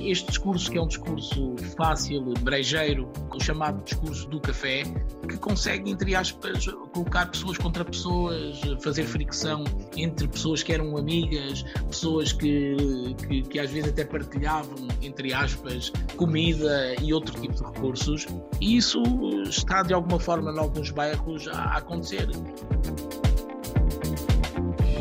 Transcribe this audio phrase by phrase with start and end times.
[0.00, 4.82] este discurso, que é um discurso fácil, brejeiro, o chamado discurso do café,
[5.28, 9.64] que consegue, entre aspas, colocar pessoas contra pessoas, fazer fricção
[9.96, 15.92] entre pessoas que eram amigas, pessoas que, que, que às vezes até partilhavam, entre aspas,
[16.16, 18.26] comida e outro tipo de recursos.
[18.60, 19.02] E isso
[19.44, 22.28] está, de alguma forma, em alguns bairros a acontecer.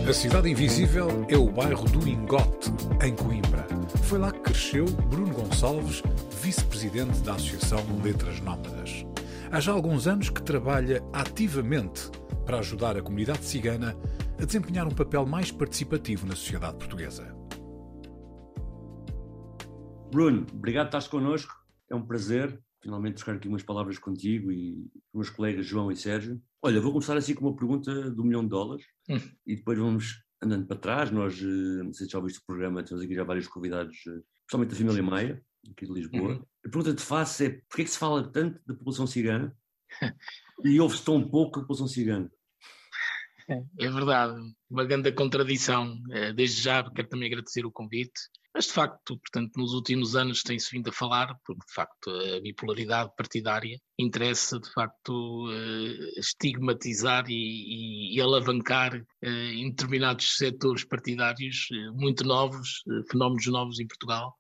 [0.07, 2.69] A Cidade Invisível é o bairro do Ingote,
[3.03, 3.65] em Coimbra.
[4.03, 6.03] Foi lá que cresceu Bruno Gonçalves,
[6.43, 9.03] vice-presidente da Associação Letras Nómadas.
[9.51, 12.11] Há já alguns anos que trabalha ativamente
[12.45, 13.97] para ajudar a comunidade cigana
[14.39, 17.35] a desempenhar um papel mais participativo na sociedade portuguesa.
[20.11, 21.51] Bruno, obrigado por estás connosco.
[21.89, 25.95] É um prazer finalmente trocar aqui umas palavras contigo e com meus colegas João e
[25.95, 26.39] Sérgio.
[26.65, 29.19] Olha, vou começar assim com uma pergunta do milhão de dólares hum.
[29.45, 31.11] e depois vamos andando para trás.
[31.11, 34.19] Nós, eh, não sei se já ouviste o programa, temos aqui já vários convidados, eh,
[34.47, 36.31] principalmente da família Maia, aqui de Lisboa.
[36.31, 36.45] Uhum.
[36.65, 39.55] A pergunta que te faço é porquê é que se fala tanto da população cigana
[40.65, 42.31] e ouve-se tão pouco a população cigana?
[43.47, 46.01] É verdade, uma grande contradição.
[46.09, 48.19] Eh, desde já quero também agradecer o convite.
[48.55, 52.39] Mas, de facto, portanto, nos últimos anos tem-se vindo a falar, porque, de facto, a
[52.39, 60.85] bipolaridade partidária interessa, de facto, eh, estigmatizar e, e, e alavancar eh, em determinados setores
[60.85, 64.33] partidários eh, muito novos, fenómenos novos em Portugal,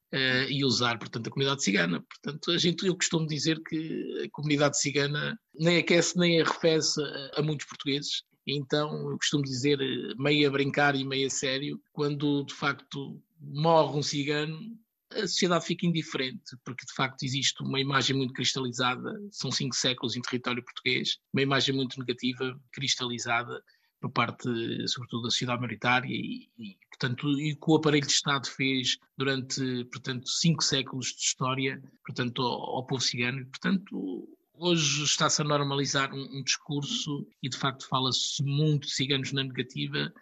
[0.47, 2.01] e usar, portanto, a comunidade cigana.
[2.01, 7.01] Portanto, a gente, eu costumo dizer que a comunidade cigana nem aquece nem arrefece
[7.35, 9.77] a, muitos portugueses, então, eu costumo dizer,
[10.17, 14.59] meio a brincar e meio a sério, quando de facto morre um cigano,
[15.11, 20.15] a sociedade fica indiferente, porque de facto existe uma imagem muito cristalizada, são cinco séculos
[20.15, 23.63] em território português, uma imagem muito negativa, cristalizada
[24.01, 24.47] por parte,
[24.87, 29.85] sobretudo, da sociedade maioritária e, e portanto, e que o aparelho de Estado fez durante,
[29.85, 33.39] portanto, cinco séculos de história, portanto, ao, ao povo cigano.
[33.39, 38.93] E, portanto, hoje está-se a normalizar um, um discurso e, de facto, fala-se muito de
[38.93, 40.13] ciganos na negativa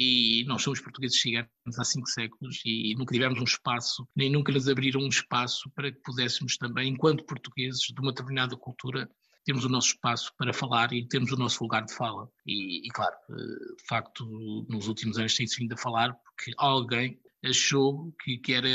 [0.00, 4.52] e nós somos portugueses ciganos há cinco séculos e nunca tivemos um espaço, nem nunca
[4.52, 9.10] lhes abriram um espaço para que pudéssemos também, enquanto portugueses de uma determinada cultura,
[9.44, 12.30] termos o nosso espaço para falar e termos o nosso lugar de fala.
[12.46, 14.24] E, e claro, eh, de facto,
[14.68, 18.68] nos últimos anos tem-se vindo a falar porque alguém achou que, que, era,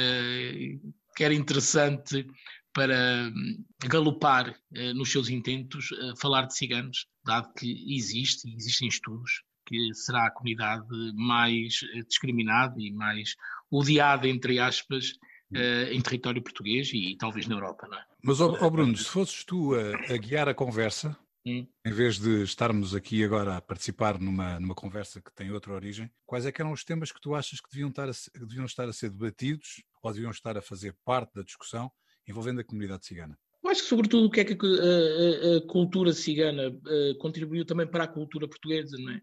[1.16, 2.28] que era interessante
[2.73, 8.57] para hum, galopar eh, nos seus intentos eh, falar de ciganos, dado que existe, e
[8.57, 10.85] existem estudos que será a comunidade
[11.16, 13.35] mais eh, discriminada e mais
[13.72, 15.13] odiada, entre aspas,
[15.53, 18.06] uh, em território português e, e, talvez na Europa, não é?
[18.24, 21.66] Mas, oh, oh Bruno, se fosses tu a, a guiar a conversa, hum.
[21.85, 26.09] em vez de estarmos aqui agora a participar numa, numa conversa que tem outra origem,
[26.25, 28.66] quais é que eram os temas que tu achas que deviam estar a, que deviam
[28.66, 31.91] estar a ser debatidos ou deviam estar a fazer parte da discussão
[32.28, 33.38] envolvendo a comunidade cigana?
[33.63, 36.63] Eu acho que, sobretudo, o que é que a, a, a cultura cigana
[37.19, 39.22] contribuiu também para a cultura portuguesa, não é?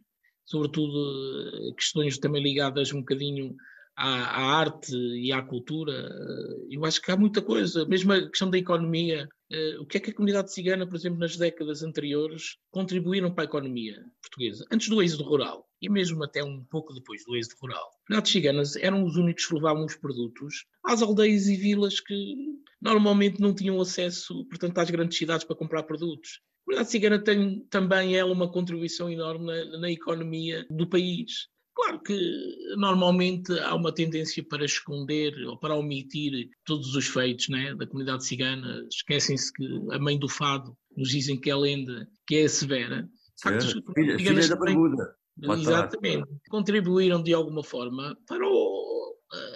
[0.50, 3.55] Sobretudo eh, questões também ligadas um bocadinho
[3.97, 5.93] à, à, arte e à cultura.
[5.93, 9.28] Eh, eu acho que há muita coisa, mesmo a questão da economia.
[9.53, 13.44] Eh, o que é que a comunidade cigana, por exemplo, nas décadas anteriores, contribuíram para
[13.44, 14.66] a economia portuguesa?
[14.72, 17.89] Antes do êxodo rural e mesmo até um pouco depois do êxodo rural.
[18.06, 22.34] Comunidades ciganas eram os únicos que levavam os produtos às aldeias e vilas que
[22.83, 28.16] normalmente não tinham acesso, portanto, às grandes cidades para comprar produtos comunidade cigana tem também
[28.16, 31.48] ela uma contribuição enorme na, na economia do país.
[31.74, 32.18] Claro que
[32.77, 38.27] normalmente há uma tendência para esconder ou para omitir todos os feitos né, da comunidade
[38.27, 38.86] cigana.
[38.92, 43.09] Esquecem-se que a mãe do fado nos dizem que é lenda, que é severa.
[43.42, 45.15] Factos, filha, filha da bermuda.
[45.42, 46.28] Exatamente.
[46.51, 48.90] Contribuíram de alguma forma para o,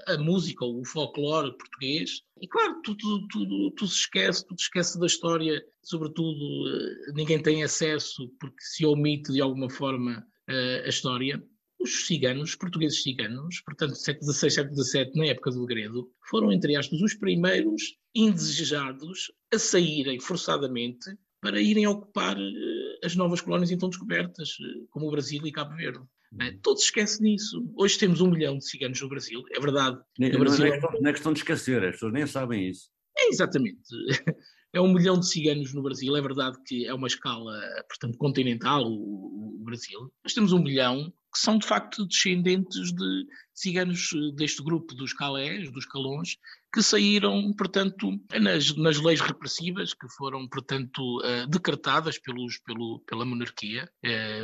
[0.07, 2.23] a, música, o folclore português.
[2.41, 7.43] E claro, tudo, tudo, tudo se esquece, tudo se esquece da história, sobretudo eh, ninguém
[7.43, 11.43] tem acesso porque se omite de alguma forma eh, a história.
[11.81, 16.51] Os ciganos, os portugueses ciganos, portanto, século XVI, século XVII, na época do Gredo, foram,
[16.51, 21.11] entre aspas, os primeiros indesejados a saírem forçadamente
[21.41, 24.57] para irem ocupar eh, as novas colónias então descobertas,
[24.91, 26.01] como o Brasil e Cabo Verde.
[26.37, 26.59] Né?
[26.63, 27.65] Todos esquecem disso.
[27.77, 29.99] Hoje temos um milhão de ciganos no Brasil, é verdade.
[30.19, 30.67] Não, Brasil...
[30.67, 32.91] não, é, não é questão de esquecer, as pessoas nem sabem isso.
[33.17, 33.81] É, exatamente.
[34.75, 36.17] É um milhão de ciganos no Brasil.
[36.17, 37.57] É verdade que é uma escala,
[37.89, 40.13] portanto, continental o, o Brasil.
[40.25, 45.71] Mas temos um milhão que são de facto descendentes de ciganos deste grupo dos calés,
[45.71, 46.39] dos calões,
[46.73, 53.25] que saíram, portanto, nas, nas leis repressivas que foram, portanto, uh, decretadas pelos, pelo, pela
[53.25, 53.89] monarquia,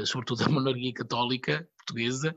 [0.07, 2.35] sobretudo a monarquia católica portuguesa,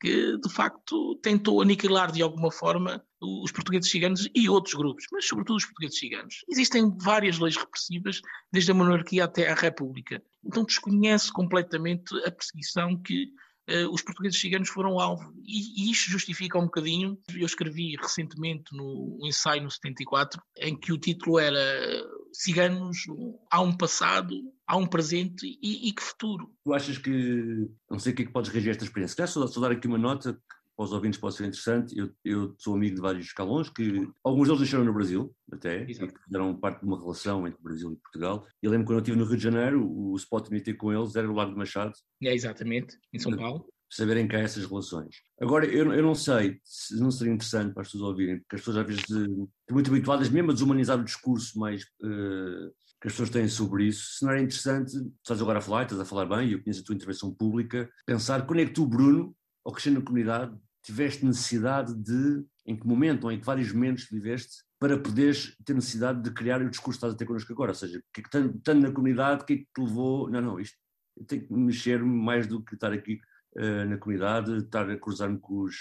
[0.00, 5.26] que de facto tentou aniquilar de alguma forma os portugueses ciganos e outros grupos, mas
[5.26, 6.44] sobretudo os portugueses ciganos.
[6.48, 8.20] Existem várias leis repressivas,
[8.52, 10.22] desde a monarquia até a república.
[10.44, 13.32] Então desconhece completamente a perseguição que
[13.70, 15.32] uh, os portugueses ciganos foram alvo.
[15.42, 17.18] E, e, isto justifica um bocadinho.
[17.34, 22.98] Eu escrevi recentemente no um ensaio no 74, em que o título era Ciganos,
[23.50, 24.34] há um passado,
[24.66, 26.50] há um presente e, e que futuro.
[26.64, 29.28] Tu achas que, não sei o que é que podes reagir a esta experiência, quero
[29.28, 30.38] só, só dar aqui uma nota
[30.76, 31.96] para os ouvintes pode ser interessante.
[31.96, 36.10] Eu, eu, sou amigo de vários escalões que alguns deles nasceram no Brasil, até, Exato.
[36.10, 38.46] e que fizeram parte de uma relação entre Brasil e Portugal.
[38.60, 41.14] Eu lembro quando eu estive no Rio de Janeiro, o spot de meeting com eles
[41.14, 41.92] era o Lago de Machado.
[42.22, 43.66] É, exatamente, em São Paulo.
[43.88, 45.16] Saberem cá essas relações.
[45.40, 48.60] Agora, eu, eu não sei se não seria interessante para as pessoas ouvirem, porque as
[48.62, 53.12] pessoas às vezes estão muito habituadas mesmo a desumanizar o discurso mais uh, que as
[53.12, 54.16] pessoas têm sobre isso.
[54.16, 56.80] Se não era interessante, estás agora a falar, estás a falar bem, e eu conheço
[56.80, 61.22] a tua intervenção pública, pensar quando é que tu, Bruno, ao crescer na comunidade, tiveste
[61.22, 66.22] necessidade de, em que momento ou em que vários momentos viveste, para poderes ter necessidade
[66.22, 67.72] de criar o discurso que estás a ter connosco agora?
[67.72, 70.30] Ou seja, que, estando na comunidade, o que é que te levou?
[70.30, 70.78] Não, não, isto
[71.26, 73.20] tenho que mexer mais do que estar aqui
[73.58, 75.76] uh, na comunidade, estar a cruzar-me com os,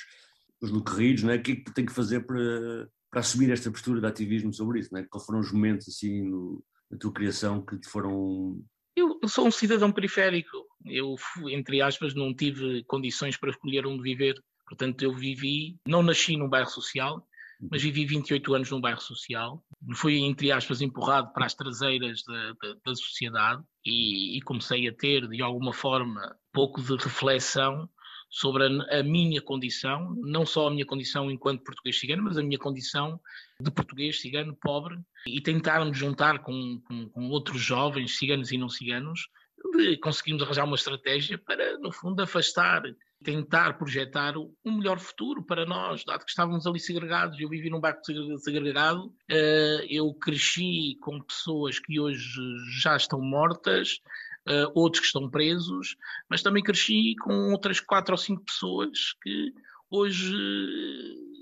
[0.62, 1.38] os locorridos, não é?
[1.38, 4.81] O que é que tenho que fazer para, para assumir esta postura de ativismo sobre
[4.81, 4.90] isso?
[4.92, 5.04] Não é?
[5.04, 8.64] Quais foram os momentos assim no, na tua criação que te foram
[8.96, 10.66] eu, sou um cidadão periférico.
[10.86, 11.16] Eu,
[11.50, 14.36] entre aspas, não tive condições para escolher onde viver.
[14.68, 17.26] Portanto, eu vivi, não nasci num bairro social,
[17.72, 19.64] mas vivi 28 anos num bairro social.
[19.96, 24.94] Fui, entre aspas, empurrado para as traseiras da, da, da sociedade e, e, comecei a
[24.94, 27.90] ter, de alguma forma, pouco de reflexão
[28.34, 32.42] sobre a, a, minha condição, não só a minha condição enquanto português cigano, mas a
[32.42, 33.22] minha condição
[33.60, 34.98] de português cigano pobre
[35.28, 39.30] e tentar me juntar com, com, com outros jovens ciganos e não ciganos
[39.76, 42.82] de conseguirmos arranjar uma estratégia para, no fundo, afastar
[43.24, 47.40] tentar projetar um melhor futuro para nós, dado que estávamos ali segregados.
[47.40, 48.00] Eu vivi num bairro
[48.40, 52.42] segregado, eh, eu cresci com pessoas que hoje
[52.82, 54.02] já estão mortas,
[54.48, 55.95] eh, outros que estão presos,
[56.30, 59.54] mas também cresci com outras quatro ou cinco pessoas que
[59.90, 60.36] hoje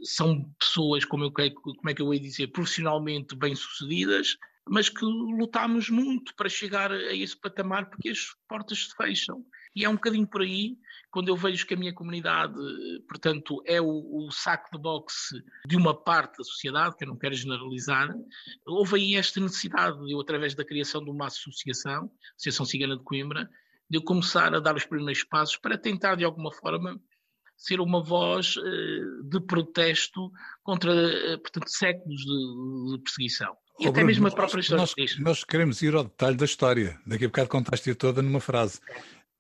[0.04, 4.38] são pessoas, como, eu, como é que eu ia dizer, profissionalmente bem-sucedidas,
[4.70, 9.44] mas que lutámos muito para chegar a esse patamar porque as portas se fecham.
[9.76, 10.78] E é um bocadinho por aí
[11.12, 12.56] quando eu vejo que a minha comunidade,
[13.08, 17.18] portanto, é o, o, saco de boxe de uma parte da sociedade, que eu não
[17.18, 18.10] quero generalizar,
[18.66, 23.04] houve aí esta necessidade de eu, através da criação de uma associação, Associação Cigana de
[23.04, 23.50] Coimbra,
[23.90, 26.98] de eu começar a dar os primeiros passos para tentar, de alguma forma,
[27.58, 30.32] ser uma voz uh, de protesto
[30.64, 33.54] contra, uh, portanto, séculos de, de perseguição.
[33.80, 34.82] E oh, até Bruno, mesmo a própria história.
[34.82, 37.00] Nós, nós, queremos ir ao detalhe da história.
[37.06, 38.80] Daqui a bocado contaste-a toda numa frase.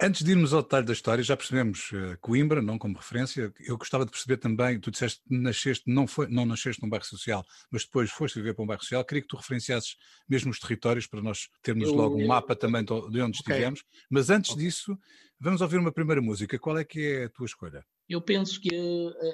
[0.04, 3.54] Antes de irmos ao detalhe da história, já percebemos uh, Coimbra, não como referência.
[3.60, 7.06] Eu gostava de perceber também, tu disseste que nasceste, não, foi, não nasceste num bairro
[7.06, 9.06] social, mas depois foste viver para um bairro social.
[9.06, 9.96] Queria que tu referenciasses
[10.28, 13.30] mesmo os territórios para nós termos eu, logo um mapa também de onde okay.
[13.30, 13.84] estivemos.
[14.10, 14.66] Mas antes okay.
[14.66, 14.98] disso,
[15.40, 16.58] vamos ouvir uma primeira música.
[16.58, 17.86] Qual é que é a tua escolha?
[18.10, 18.76] Eu penso que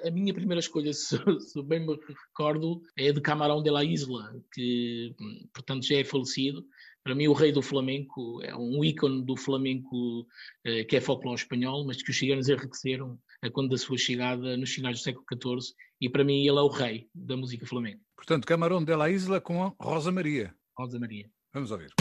[0.04, 1.98] a, a minha primeira escolha, se, se, bem me
[2.28, 6.66] recordo, é de Camarão de la Isla, que, hum, portanto, já é falecido
[7.08, 10.28] para mim, o rei do flamenco é um ícone do flamenco
[10.66, 14.58] eh, que é folclore espanhol, mas que os ciganos enriqueceram a quando da sua chegada
[14.58, 18.02] nos finais do século XIV, e para mim ele é o rei da música flamenca.
[18.14, 20.54] Portanto, Camarão de la Isla com Rosa Maria.
[20.78, 21.32] Rosa Maria.
[21.54, 21.94] Vamos ouvir.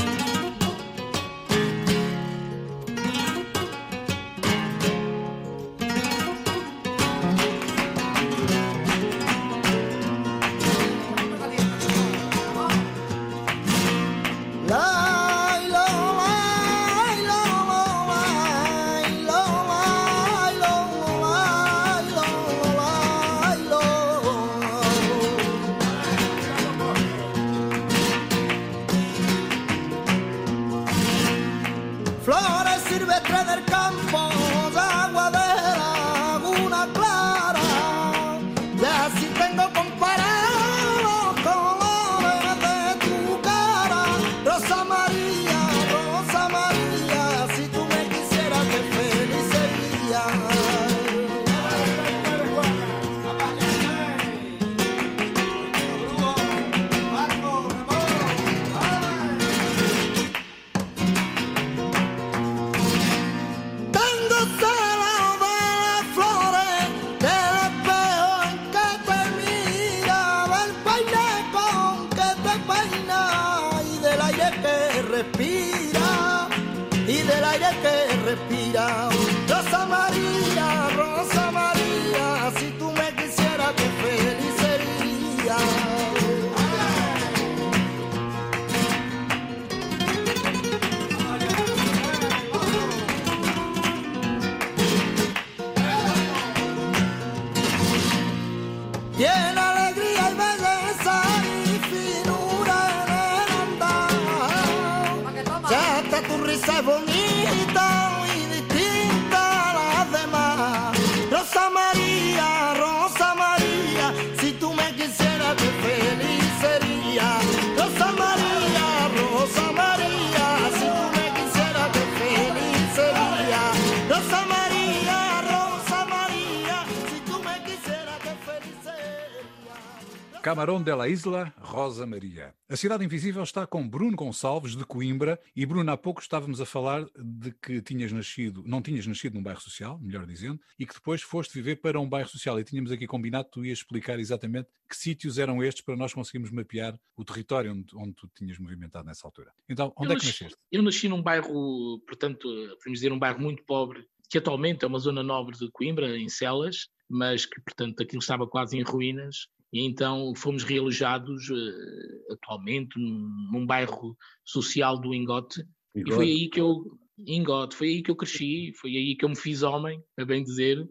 [130.46, 132.54] Camarão de la Isla, Rosa Maria.
[132.68, 135.40] A Cidade Invisível está com Bruno Gonçalves, de Coimbra.
[135.56, 139.42] E, Bruno, há pouco estávamos a falar de que tinhas nascido, não tinhas nascido num
[139.42, 142.60] bairro social, melhor dizendo, e que depois foste viver para um bairro social.
[142.60, 146.14] E tínhamos aqui combinado que tu ias explicar exatamente que sítios eram estes para nós
[146.14, 149.50] conseguirmos mapear o território onde, onde tu tinhas movimentado nessa altura.
[149.68, 150.62] Então, onde eu é que nasci, nasceste?
[150.70, 152.42] Eu nasci num bairro, portanto,
[152.78, 156.28] podemos dizer um bairro muito pobre, que atualmente é uma zona nobre de Coimbra, em
[156.28, 162.98] Celas, mas que, portanto, aquilo estava quase em ruínas e então fomos realojados uh, atualmente
[162.98, 165.62] num, num, bairro social do Ingote,
[165.94, 169.28] e foi aí que eu Ingote, foi aí que eu cresci, foi aí que eu
[169.28, 170.86] me fiz homem, a bem dizer,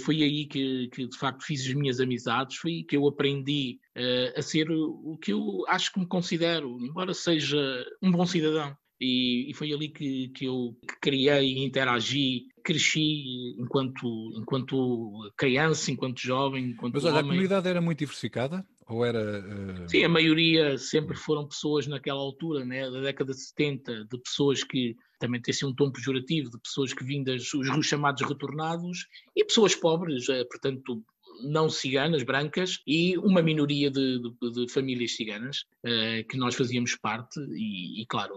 [0.00, 3.78] foi aí que, que, de facto fiz as minhas amizades, foi aí que eu aprendi
[3.96, 7.58] uh, a ser o que eu acho que me considero, embora seja
[8.02, 8.76] um bom cidadão.
[9.00, 16.20] E, e foi ali que, que eu criei e interagi cresci enquanto, enquanto criança, enquanto
[16.20, 17.24] jovem, enquanto Mas olha, homem.
[17.24, 18.66] a comunidade era muito diversificada?
[18.86, 19.40] Ou era...
[19.40, 19.88] Uh...
[19.88, 24.62] Sim, a maioria sempre foram pessoas naquela altura, né, da década de 70, de pessoas
[24.64, 29.44] que também tem sido um tom pejorativo, de pessoas que vindas, os chamados retornados, e
[29.44, 31.02] pessoas pobres, eh, portanto,
[31.42, 36.96] não ciganas, brancas, e uma minoria de, de, de famílias ciganas, uh, que nós fazíamos
[36.96, 38.34] parte, e, e claro,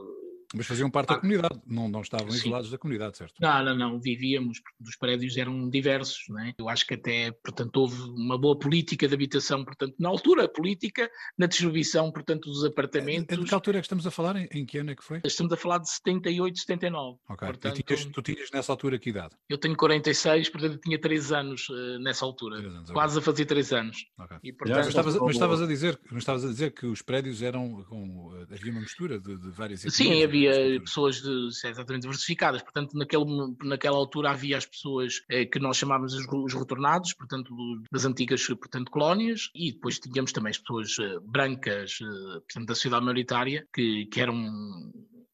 [0.53, 2.37] mas faziam parte ah, da comunidade, não, não estavam sim.
[2.37, 3.35] isolados da comunidade, certo?
[3.39, 6.53] Não, não, não, vivíamos, os prédios eram diversos, né?
[6.57, 11.09] Eu acho que até, portanto, houve uma boa política de habitação, portanto, na altura, política,
[11.37, 13.37] na distribuição, portanto, dos apartamentos.
[13.37, 14.35] De que altura é que estamos a falar?
[14.35, 15.21] Em, em que ano é que foi?
[15.23, 17.19] Estamos a falar de 78, 79.
[17.29, 19.35] Ok, portanto, e tinhas, tu tinhas nessa altura que idade?
[19.49, 23.73] Eu tenho 46, portanto, tinha 3 anos uh, nessa altura, anos, quase a fazer 3
[23.73, 24.05] anos.
[24.19, 24.37] Okay.
[24.43, 27.41] E, portanto, mas, estavas, mas, estavas, a dizer, mas estavas a dizer que os prédios
[27.41, 32.61] eram, com, havia uma mistura de, de várias Sim, havia havia pessoas de, exatamente diversificadas,
[32.61, 33.25] portanto, naquele,
[33.63, 37.53] naquela altura havia as pessoas eh, que nós chamávamos os, os retornados, portanto,
[37.91, 42.75] das antigas portanto, colónias, e depois tínhamos também as pessoas eh, brancas, eh, portanto, da
[42.75, 44.91] sociedade maioritária, que, que eram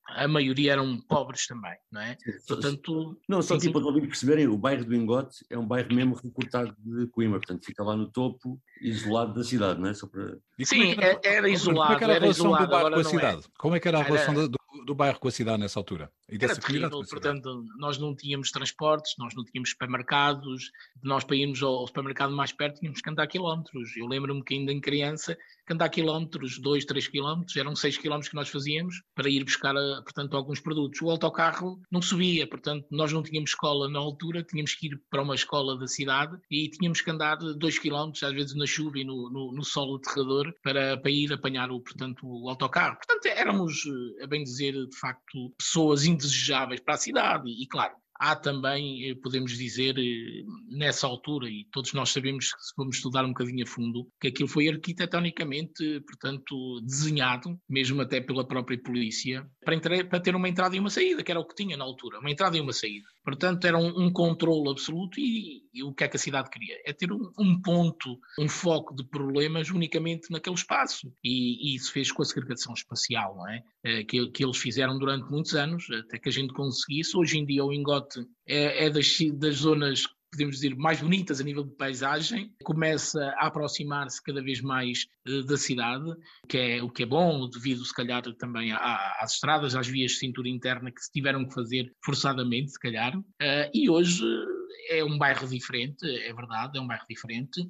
[0.09, 2.17] a maioria eram pobres também, não é?
[2.47, 5.93] Portanto, não, só assim, para os ouvintes perceberem, o bairro do Ingote é um bairro
[5.93, 9.93] mesmo recortado de Coimbra, portanto fica lá no topo, isolado da cidade, não é?
[9.93, 10.37] Só para...
[10.63, 11.87] Sim, é era, era, isolado.
[11.87, 13.03] Como é que era a relação do bairro com a é.
[13.03, 13.41] cidade?
[13.41, 13.49] É.
[13.57, 14.47] Como é que era a relação era...
[14.47, 16.11] do, do, bairro com a cidade nessa altura?
[16.29, 20.71] E era terrível, portanto, nós não tínhamos transportes, nós não tínhamos supermercados,
[21.03, 23.95] nós para irmos ao supermercado mais perto tínhamos que andar quilómetros.
[23.95, 28.29] Eu lembro-me que ainda em criança que andar quilómetros, 2, 3 quilómetros, eram 6 quilómetros
[28.29, 31.01] que nós fazíamos para ir buscar, eh, portanto, alguns produtos.
[31.01, 35.21] O autocarro não subia, portanto, nós não tínhamos escola na altura, tínhamos que ir para
[35.21, 39.03] uma escola da cidade e tínhamos que andar 2 quilómetros, às vezes na chuva e
[39.03, 42.95] no, no, no solo aterrador, para, para ir apanhar o, portanto, o autocarro.
[42.95, 43.83] Portanto, éramos,
[44.19, 49.09] eh, a bem dizer, de facto, pessoas indesejáveis para a cidade e, claro, há também,
[49.09, 53.29] eh, podemos dizer, eh, nessa altura, e todos nós sabemos que se formos estudar um
[53.29, 60.19] bocadinho a fundo, que aquilo foi arquitetonicamente, portanto, desenhado, mesmo até pela própria polícia, para
[60.19, 62.57] ter uma entrada e uma saída, que era o que tinha na altura, uma entrada
[62.57, 63.07] e uma saída.
[63.27, 66.77] Portanto, era um, um controle absoluto e, e, o que é que a cidade queria?
[66.85, 71.11] É ter um, um ponto, um foco de problemas unicamente naquele espaço.
[71.21, 73.61] E, e, isso fez com a segregação espacial, não é?
[73.83, 77.17] é que, que, eles fizeram durante muitos anos, até que a gente conseguisse.
[77.17, 81.43] Hoje em dia o Ingote é, é das, das zonas podemos dizer, mais bonitas a
[81.43, 86.05] nível de paisagem, começa a aproximar-se cada vez mais uh, da cidade,
[86.47, 90.11] que é o que é bom, devido se calhar também à, às estradas, às vias
[90.11, 94.23] de cintura interna que se tiveram que fazer forçadamente, se calhar, uh, e hoje
[94.89, 97.61] é um bairro diferente, é verdade, é um bairro diferente,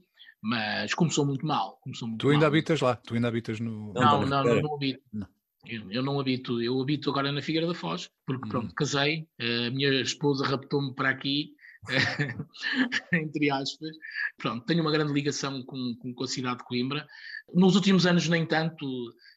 [0.41, 1.77] mas começou muito mal.
[1.81, 2.47] Começou muito tu ainda mal.
[2.47, 2.95] habitas lá?
[2.95, 3.91] Tu ainda habitas no.
[3.93, 5.01] Não, não, não, não habito.
[5.11, 5.27] Não.
[5.65, 8.49] Eu, eu, não habito, eu habito agora na Figueira da Foz, porque hum.
[8.49, 11.56] pronto, casei, a minha esposa raptou-me para aqui
[13.13, 13.95] entre aspas.
[14.37, 17.07] Pronto, tenho uma grande ligação com, com, a cidade de Coimbra.
[17.53, 18.85] Nos últimos anos, nem tanto,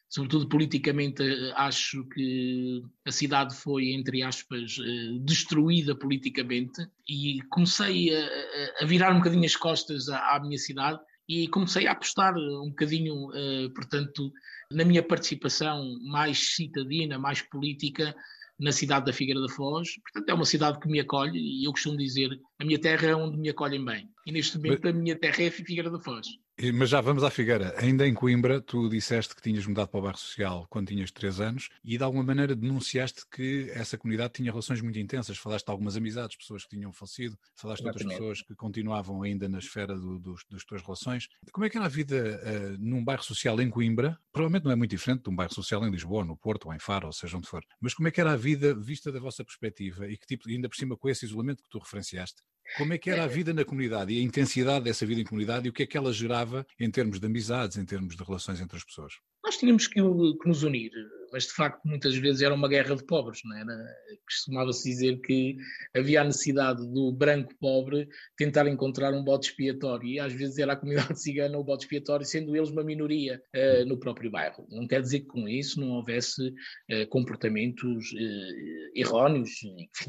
[0.09, 1.23] sobretudo politicamente,
[1.55, 9.13] acho que a cidade foi, entre aspas, eh, destruída politicamente e comecei a, a virar
[9.13, 13.69] um bocadinho as costas à, à, minha cidade e comecei a apostar um bocadinho, uh,
[13.73, 14.31] portanto,
[14.69, 18.13] na minha participação mais citadina, mais política,
[18.61, 19.99] na cidade da Figueira da Foz.
[20.03, 23.15] Portanto, é uma cidade que me acolhe e eu costumo dizer a minha terra é
[23.15, 24.07] onde me acolhem bem.
[24.25, 26.27] E neste momento a minha terra é a Figueira da Foz.
[26.73, 27.73] Mas já vamos à Figueira.
[27.77, 31.39] Ainda em Coimbra, tu disseste que tinhas mudado para o bairro social quando tinhas 3
[31.39, 35.37] anos e de alguma maneira denunciaste que essa comunidade tinha relações muito intensas.
[35.37, 39.49] Falaste de algumas amizades, pessoas que tinham falecido, falaste de outras pessoas que continuavam ainda
[39.49, 41.27] na esfera do, do, das tuas relações.
[41.51, 44.19] Como é que era a vida uh, num bairro social em Coimbra?
[44.31, 46.79] Provavelmente não é muito diferente de um bairro social em Lisboa, no Porto ou em
[46.79, 47.63] Faro, ou seja onde for.
[47.79, 50.69] Mas como é que era a vida vista da vossa perspectiva e que tipo, ainda
[50.69, 52.43] por cima com esse isolamento que tu referenciaste,
[52.77, 55.67] como é que era a vida na comunidade e a intensidade dessa vida em comunidade
[55.67, 58.61] e o que é que ela gerava em termos de amizades, em termos de relações
[58.61, 59.13] entre as pessoas?
[59.43, 60.91] Nós tínhamos que, que nos unir
[61.31, 63.95] mas de facto muitas vezes era uma guerra de pobres, não era?
[64.27, 65.55] Costumava-se dizer que
[65.95, 70.73] havia a necessidade do branco pobre tentar encontrar um bote expiatório e às vezes era
[70.73, 74.67] a comunidade cigana o bote expiatório, sendo eles uma minoria uh, no próprio bairro.
[74.69, 79.51] Não quer dizer que com isso não houvesse uh, comportamentos uh, erróneos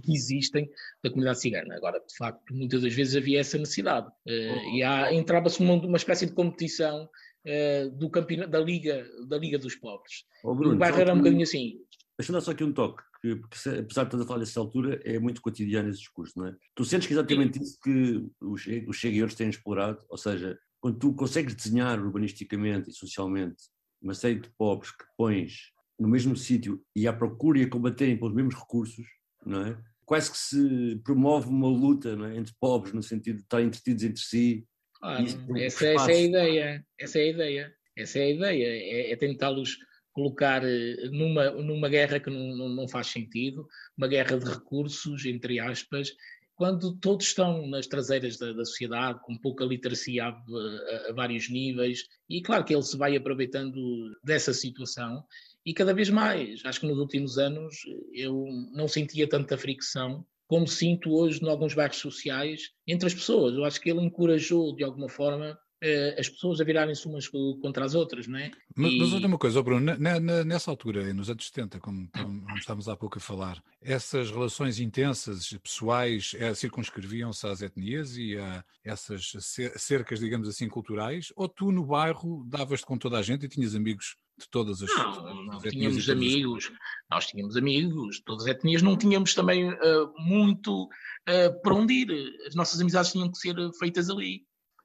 [0.04, 0.68] que existem
[1.02, 1.76] da comunidade cigana.
[1.76, 4.30] Agora, de facto, muitas das vezes havia essa necessidade oh.
[4.30, 4.82] e
[5.14, 7.08] entrava-se numa, uma espécie de competição
[7.46, 10.24] uh, do campeonato, da Liga, da Liga dos Pobres.
[10.44, 11.80] Oh, Bruno, o bairro era um bocadinho assim.
[12.18, 15.00] Deixa-me dar só aqui um toque, que, porque apesar de estar a falar dessa altura,
[15.04, 16.56] é muito cotidiano esse discurso, não é?
[16.74, 17.64] Tu sentes que exatamente Sim.
[17.64, 22.92] isso que os, os seguidores têm explorado, ou seja, quando tu consegues desenhar urbanisticamente e
[22.92, 23.64] socialmente
[24.00, 28.18] uma série de pobres que pões no mesmo sítio e à procura e a combaterem
[28.18, 29.06] pelos mesmos recursos,
[29.46, 29.78] não é?
[30.04, 32.36] Quase que se promove uma luta é?
[32.36, 34.66] entre pobres, no sentido de estarem entretidos entre si,
[35.02, 35.24] Claro,
[35.58, 39.16] essa, essa, é a ideia, essa é a ideia, essa é a ideia, é, é
[39.16, 39.76] tentá-los
[40.12, 43.66] colocar eh, numa, numa guerra que não, não, não, faz sentido,
[43.98, 46.14] uma guerra de recursos, entre aspas,
[46.54, 51.50] quando todos estão nas traseiras da, da sociedade, com pouca literacia a, a, a, vários
[51.50, 53.80] níveis, e claro que ele se vai aproveitando
[54.22, 55.24] dessa situação,
[55.66, 57.74] e cada vez mais, acho que nos últimos anos
[58.12, 63.54] eu não sentia tanta fricção como sinto hoje em alguns bairros sociais entre as pessoas.
[63.54, 67.86] Eu acho que ele encorajou, de alguma forma, eh, as pessoas a virarem-se umas contra
[67.86, 68.50] as outras, não é?
[68.76, 68.98] Mas, e...
[68.98, 69.96] mas olha uma coisa, Bruno,
[70.44, 75.56] nessa altura, nos anos 70, como, como estávamos há pouco a falar, essas relações intensas,
[75.62, 79.32] pessoais, é, circunscreviam-se às etnias e a essas
[79.78, 83.74] cercas, digamos assim, culturais, ou tu no bairro davas-te com toda a gente e tinhas
[83.74, 86.78] amigos de todas as Não, não tínhamos amigos, as...
[87.10, 92.34] nós tínhamos amigos, todas as etnias, não tínhamos também uh, muito uh, para onde ir.
[92.46, 94.44] As nossas amizades tinham que ser feitas ali.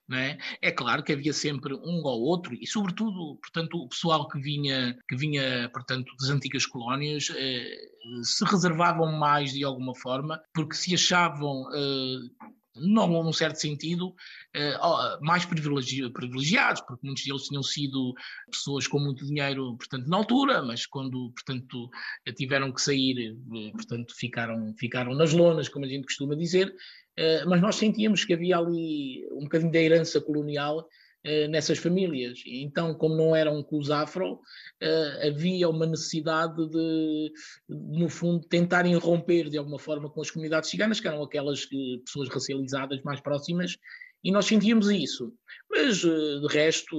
[0.09, 0.37] É?
[0.61, 0.71] é?
[0.71, 5.17] claro que havia sempre um ou outro e sobretudo, portanto, o pessoal que vinha, que
[5.17, 7.77] vinha, portanto, das antigas colónias eh,
[8.23, 12.47] se reservavam mais de alguma forma porque se achavam eh,
[12.79, 18.13] não num certo sentido, uh, mais privilegi privilegiados, porque muitos deles tinham sido
[18.51, 21.89] pessoas com muito dinheiro, portanto, na altura, mas quando, portanto,
[22.35, 27.49] tiveram que sair, uh, portanto, ficaram, ficaram nas lonas, como a gente costuma dizer, uh,
[27.49, 30.87] mas nós sentíamos que havia ali um bocadinho da herança colonial
[31.23, 32.41] eh, nessas famílias.
[32.45, 34.39] Então, como não eram com afro,
[34.80, 37.32] eh, havia uma necessidade de,
[37.67, 42.01] no fundo, tentarem romper de alguma forma com as comunidades ciganas, que eram aquelas que,
[42.06, 43.77] pessoas racializadas mais próximas,
[44.23, 45.34] e nós sentíamos isso.
[45.69, 46.97] Mas, eh, de resto,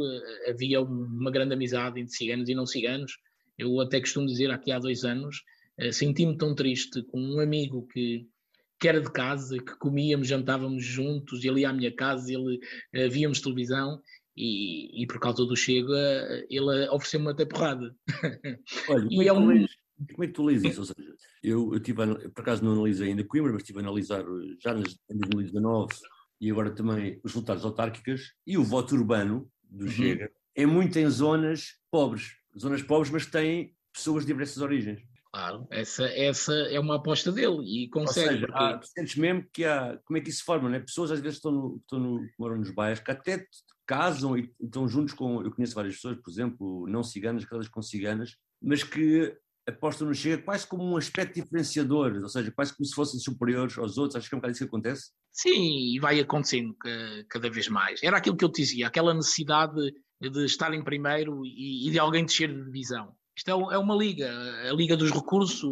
[0.49, 3.19] havia uma grande amizade entre ciganos e não ciganos.
[3.57, 5.43] Eu até costumo dizer, aqui há dois anos,
[5.93, 8.27] senti-me tão triste com um amigo que
[8.79, 12.57] que era de casa, que comíamos, jantávamos juntos, ele ia à minha casa, ele
[12.95, 14.01] uh, víamos televisão
[14.37, 17.95] e, e, por causa do Chega ele ofereceu-me até porrada.
[18.89, 19.47] Olha, e é, é um...
[19.47, 20.81] como é que tu lês isso?
[20.81, 21.97] Ou seja, eu, eu tive,
[22.31, 24.25] por acaso não analisei ainda Coimbra, mas estive a analisar
[24.63, 25.95] já em 2019
[26.41, 29.91] e agora também os resultados autárquicas e o voto urbano do uhum.
[29.91, 35.01] Chega é muito em zonas pobres, zonas pobres, mas têm pessoas de diversas origens.
[35.39, 38.29] Claro, essa, essa é uma aposta dele e consegue.
[38.29, 39.97] Ou seja, há, sentes mesmo que há.
[40.05, 40.81] Como é que isso se forma, né?
[40.81, 43.47] Pessoas às vezes estão no, estão no, moram nos bairros que até
[43.87, 45.41] casam e estão juntos com.
[45.41, 49.33] Eu conheço várias pessoas, por exemplo, não ciganas, casadas com ciganas, mas que
[49.65, 53.79] apostam no Chega quase como um aspecto diferenciador, ou seja, quase como se fossem superiores
[53.79, 54.17] aos outros.
[54.17, 55.13] Acho que é um bocado isso que acontece.
[55.31, 56.75] Sim, e vai acontecendo
[57.29, 58.03] cada vez mais.
[58.03, 62.25] Era aquilo que eu te dizia, aquela necessidade de estar em primeiro e, de alguém
[62.25, 63.15] descer de divisão.
[63.39, 64.29] Isto é, é uma liga,
[64.69, 65.63] a liga dos recursos,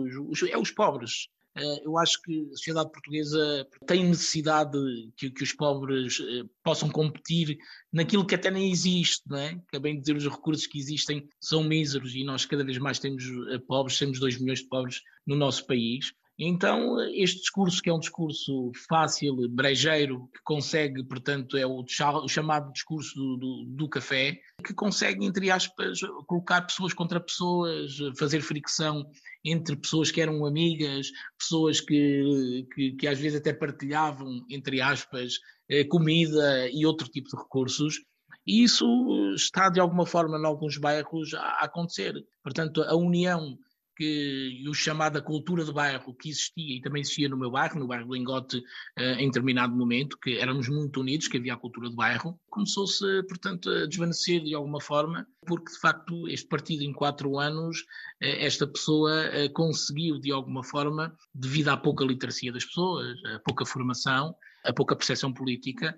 [0.48, 1.26] é os pobres.
[1.56, 4.78] Eh, eu acho que a sociedade portuguesa tem necessidade
[5.16, 7.58] que, que os pobres eh, possam competir
[7.92, 9.60] naquilo que até nem existe, não é?
[9.66, 13.24] Acabei de dizer, os recursos que existem são míseros e nós cada vez mais temos
[13.50, 16.12] eh, pobres, temos 2 milhões de pobres no nosso país.
[16.38, 21.82] Então, este discurso, que é um discurso fácil, brejeiro, que consegue, portanto, é o,
[22.28, 28.42] chamado discurso do, do, do, café, que consegue, entre aspas, colocar pessoas contra pessoas, fazer
[28.42, 29.06] fricção
[29.42, 31.06] entre pessoas que eram amigas,
[31.38, 35.34] pessoas que, que, que às vezes até partilhavam, entre aspas,
[35.70, 38.00] eh, comida e outro tipo de recursos.
[38.46, 38.86] E isso
[39.34, 42.14] está, de alguma forma, em alguns bairros a acontecer.
[42.42, 43.56] Portanto, a união
[43.96, 47.86] que o chamada cultura de bairro que existia e também existia no meu bairro, no
[47.86, 48.62] bairro do Lingote,
[48.96, 53.04] eh, em determinado momento, que éramos muito unidos, que havia a cultura de bairro, começou-se,
[53.26, 57.84] portanto, a desvanecer de alguma forma, porque de facto este partido em quatro anos,
[58.20, 63.38] eh, esta pessoa eh, conseguiu de alguma forma, devido à pouca literacia das pessoas, à
[63.38, 65.96] pouca formação, a pouca percepção política,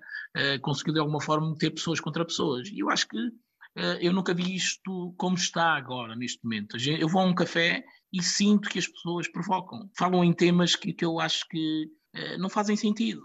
[0.61, 2.67] conseguiu de alguma forma meter pessoas contra pessoas.
[2.67, 3.17] E eu acho que
[4.01, 6.77] eu nunca vi isto como está agora, neste momento.
[6.77, 9.89] Eu vou a um café e sinto que as pessoas provocam.
[9.97, 13.21] Falam em temas que, que eu acho que uh, não fazem sentido.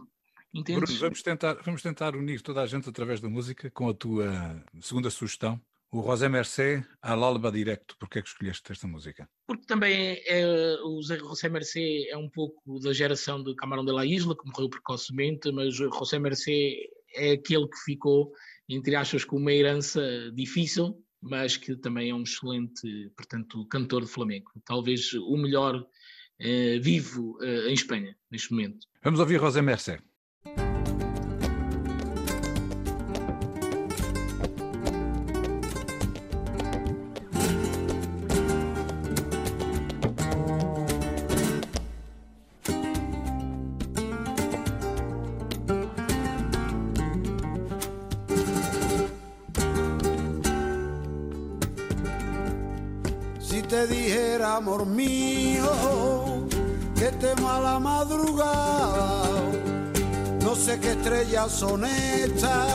[0.53, 0.85] Entendes?
[0.85, 4.64] Bruno, vamos tentar, vamos tentar unir toda a gente através da música com a tua
[4.81, 5.61] segunda sugestão.
[5.90, 7.97] O José Mercé, Alba Directo.
[7.99, 9.29] Porquê é que escolheste esta música?
[9.47, 13.93] Porque também é, é, o José Mercé é um pouco da geração de Camarão de
[13.93, 16.77] la Isla, que morreu precocemente, mas o José Mercé
[17.14, 18.33] é aquele que ficou
[18.68, 20.03] entre aspas, com uma herança
[20.35, 24.53] difícil, mas que também é um excelente, portanto, cantor de flamenco.
[24.64, 25.87] Talvez o melhor
[26.38, 28.87] eh, vivo eh, em Espanha, neste momento.
[29.03, 29.62] Vamos ouvir José
[53.88, 54.42] Mercé.
[54.42, 55.70] amor mío,
[56.97, 59.25] que temo a la madrugada.
[60.42, 62.68] No sé qué estrellas son estas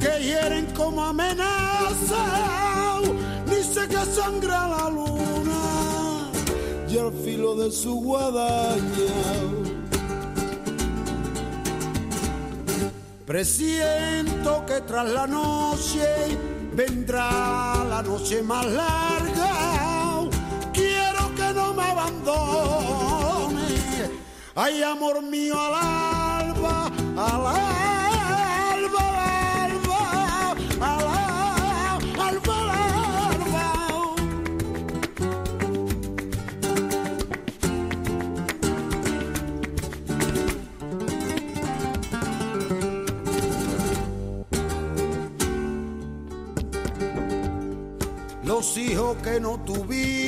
[0.00, 3.00] que hieren como amenaza,
[3.46, 6.30] ni sé que sangra la luna
[6.88, 9.14] y al filo de su guadaña.
[13.26, 16.38] Presiento que tras la noche
[16.74, 19.17] vendrá la noche más larga
[24.54, 26.86] Ay, amor mío, al alba,
[27.16, 30.00] al alba, al alba,
[30.80, 31.06] al
[32.26, 34.14] alba, al alba.
[48.44, 50.27] Los hijos que no tuvimos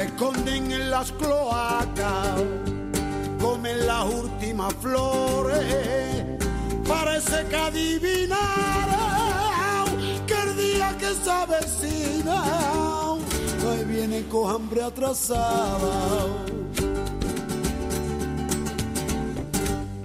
[0.00, 2.40] se esconden en las cloacas,
[3.38, 6.24] comen las últimas flores,
[6.88, 8.38] parece que adivinaron
[10.26, 12.42] que el día que se avecina,
[13.68, 16.26] hoy viene con hambre atrasada.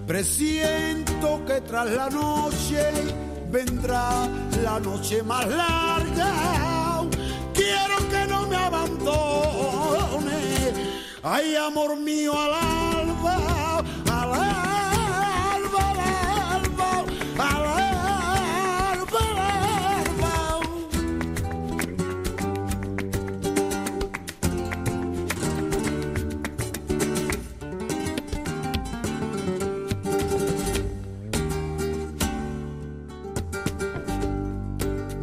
[0.07, 2.91] Presiento que tras la noche
[3.49, 4.27] vendrá
[4.61, 7.05] la noche más larga.
[7.53, 9.34] Quiero que no me abandone
[11.27, 16.99] Ay, amor mío, al alba, al alba, al alba,
[17.39, 20.83] al alba, al alba.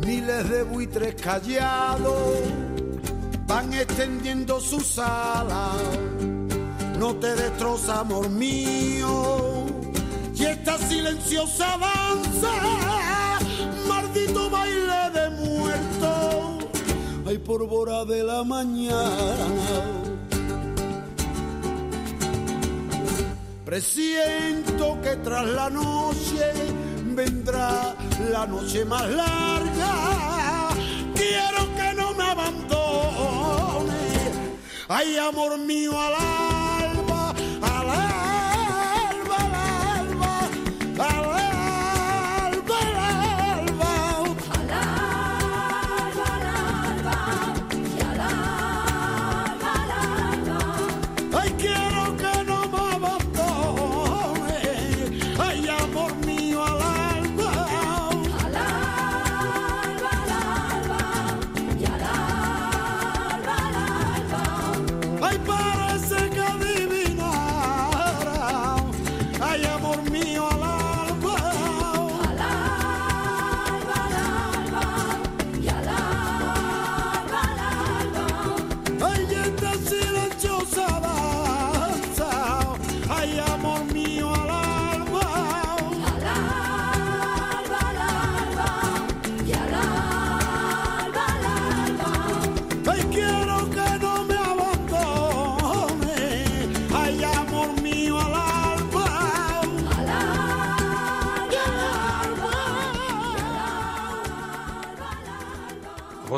[0.04, 2.61] Miles de buitres callados
[3.78, 5.76] extendiendo sus alas.
[6.98, 9.66] No te destroza, amor mío,
[10.34, 12.52] y esta silenciosa danza,
[13.88, 16.58] maldito baile de muerto,
[17.26, 20.02] hay por hora de la mañana.
[23.64, 26.52] Presiento que tras la noche
[27.14, 27.96] vendrá
[28.30, 30.68] la noche más larga.
[31.14, 31.71] Quiero
[34.94, 36.61] Ay, amor mío, al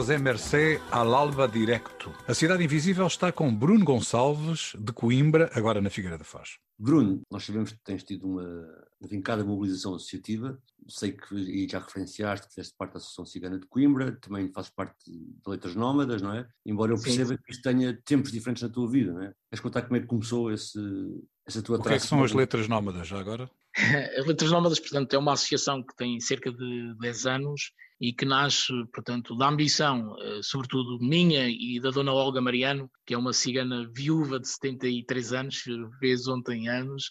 [0.05, 2.13] José Mercé al Alba Directo.
[2.29, 6.59] A Cidade Invisível está com Bruno Gonçalves, de Coimbra, agora na Figueira da Foz.
[6.79, 8.69] Bruno, nós sabemos que tens tido uma,
[9.01, 10.59] vincada mobilização associativa.
[10.87, 14.71] Sei que, e já referenciaste, que fizeste parte da Associação Cigana de Coimbra, também fazes
[14.71, 16.47] parte de Letras Nómadas, não é?
[16.67, 17.39] Embora eu perceba Sim.
[17.43, 19.33] que isto tenha tempos diferentes na tua vida, não é?
[19.49, 20.79] Queres contar como é que começou esse,
[21.47, 23.51] essa tua O que é que são as Letras Nómadas, já agora?
[24.19, 27.73] As Letras Nómadas, portanto, é uma associação que tem cerca de 10 anos
[28.05, 33.15] e que nasce, portanto, da ambição, eh, sobretudo minha e da dona Olga Mariano, que
[33.15, 35.65] é uma cigana viúva de 73 anos,
[35.99, 37.11] fez ontem anos,